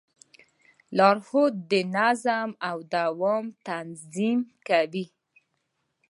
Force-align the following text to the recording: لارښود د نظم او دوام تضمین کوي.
لارښود 0.97 1.53
د 1.71 1.73
نظم 1.95 2.49
او 2.69 2.77
دوام 2.93 3.45
تضمین 3.67 4.39
کوي. 4.67 5.05